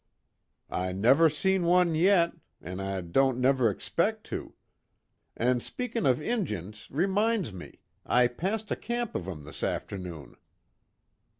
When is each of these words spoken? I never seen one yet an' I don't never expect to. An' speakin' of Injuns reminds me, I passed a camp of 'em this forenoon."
I 0.71 0.93
never 0.93 1.29
seen 1.29 1.63
one 1.65 1.93
yet 1.93 2.31
an' 2.59 2.79
I 2.79 3.01
don't 3.01 3.37
never 3.39 3.69
expect 3.69 4.23
to. 4.33 4.55
An' 5.37 5.59
speakin' 5.59 6.07
of 6.07 6.19
Injuns 6.19 6.89
reminds 6.89 7.53
me, 7.53 7.81
I 8.03 8.25
passed 8.25 8.71
a 8.71 8.75
camp 8.75 9.13
of 9.13 9.27
'em 9.27 9.43
this 9.43 9.59
forenoon." 9.59 10.37